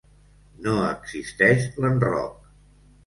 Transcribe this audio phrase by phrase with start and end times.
[0.67, 2.51] No existeix l'enroc.